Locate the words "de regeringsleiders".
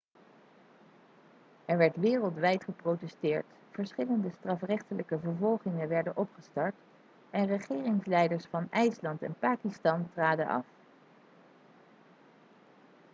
7.47-8.45